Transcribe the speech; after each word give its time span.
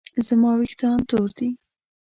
زما 0.27 0.51
ویښتان 0.59 0.97
تور 1.09 1.29
دي 1.37 1.49